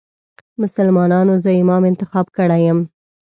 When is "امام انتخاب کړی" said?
1.61-2.61